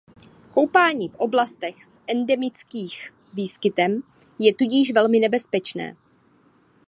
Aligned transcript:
Koupání 0.53 1.09
v 1.09 1.15
oblastech 1.15 1.83
s 1.83 1.99
endemických 2.07 3.13
výskytem 3.33 4.03
je 4.39 4.53
tudíž 4.55 4.93
velmi 4.93 5.19
nebezpečné. 5.19 5.95